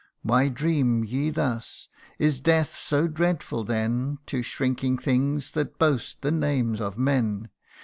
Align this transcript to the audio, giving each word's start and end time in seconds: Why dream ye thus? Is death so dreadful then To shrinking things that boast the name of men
Why 0.23 0.49
dream 0.49 1.03
ye 1.03 1.29
thus? 1.29 1.87
Is 2.17 2.39
death 2.39 2.73
so 2.73 3.07
dreadful 3.07 3.63
then 3.63 4.17
To 4.25 4.41
shrinking 4.41 4.97
things 4.97 5.51
that 5.51 5.77
boast 5.77 6.23
the 6.23 6.31
name 6.31 6.77
of 6.81 6.97
men 6.97 7.49